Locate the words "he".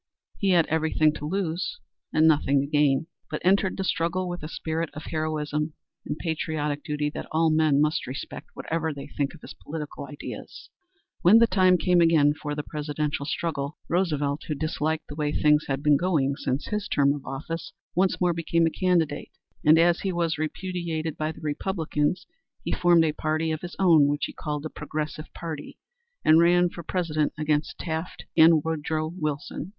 0.39-0.49, 19.99-20.11, 22.63-22.71, 24.25-24.33